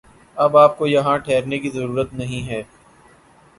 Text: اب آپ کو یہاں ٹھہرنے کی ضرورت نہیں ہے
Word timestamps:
اب 0.37 0.55
آپ 0.57 0.77
کو 0.77 0.87
یہاں 0.87 1.17
ٹھہرنے 1.17 1.59
کی 1.59 1.69
ضرورت 1.69 2.13
نہیں 2.13 2.47
ہے 2.47 2.61